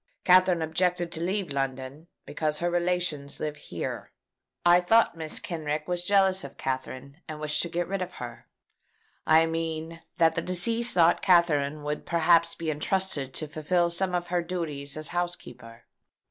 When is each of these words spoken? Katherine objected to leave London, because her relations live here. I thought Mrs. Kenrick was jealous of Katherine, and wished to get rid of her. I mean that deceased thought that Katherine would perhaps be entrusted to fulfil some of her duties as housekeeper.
Katherine 0.23 0.63
objected 0.63 1.11
to 1.11 1.21
leave 1.21 1.53
London, 1.53 2.07
because 2.25 2.57
her 2.57 2.71
relations 2.71 3.39
live 3.39 3.55
here. 3.55 4.11
I 4.65 4.81
thought 4.81 5.15
Mrs. 5.15 5.43
Kenrick 5.43 5.87
was 5.87 6.03
jealous 6.03 6.43
of 6.43 6.57
Katherine, 6.57 7.21
and 7.27 7.39
wished 7.39 7.61
to 7.61 7.69
get 7.69 7.87
rid 7.87 8.01
of 8.01 8.13
her. 8.15 8.47
I 9.27 9.45
mean 9.45 10.01
that 10.17 10.43
deceased 10.43 10.95
thought 10.95 11.17
that 11.17 11.21
Katherine 11.21 11.83
would 11.83 12.07
perhaps 12.07 12.55
be 12.55 12.71
entrusted 12.71 13.31
to 13.35 13.47
fulfil 13.47 13.91
some 13.91 14.15
of 14.15 14.29
her 14.29 14.41
duties 14.41 14.97
as 14.97 15.09
housekeeper. 15.09 15.83